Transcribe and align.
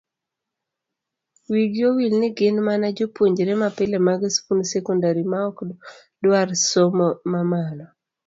Wigi 1.51 1.81
owil 1.89 2.13
ni 2.19 2.29
gin 2.37 2.57
mana 2.67 2.85
jopuonjre 2.97 3.53
mapile 3.61 3.97
mag 4.07 4.21
skund 4.35 4.63
sekondari 4.73 5.23
maok 5.33 5.57
dwar 6.23 6.47
somo 6.71 7.07
mamalo. 7.31 7.85